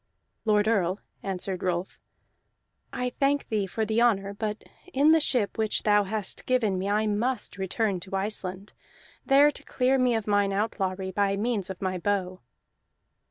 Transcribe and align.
"Lord 0.45 0.67
Earl," 0.67 0.99
answered 1.21 1.61
Rolf, 1.61 1.99
"I 2.91 3.11
thank 3.19 3.49
thee 3.49 3.67
for 3.67 3.85
the 3.85 4.01
honor, 4.01 4.33
but 4.33 4.63
in 4.91 5.11
the 5.11 5.19
ship 5.19 5.59
which 5.59 5.83
thou 5.83 6.05
hast 6.05 6.47
given 6.47 6.79
me 6.79 6.89
I 6.89 7.05
must 7.05 7.59
return 7.59 7.99
to 7.99 8.15
Iceland, 8.15 8.73
there 9.27 9.51
to 9.51 9.63
clear 9.63 9.99
me 9.99 10.15
of 10.15 10.25
mine 10.25 10.53
outlawry 10.53 11.11
by 11.11 11.37
means 11.37 11.69
of 11.69 11.83
my 11.83 11.99
bow." 11.99 12.41